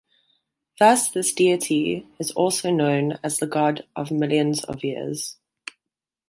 [0.79, 5.37] Thus this deity is also known as the "god of millions of years".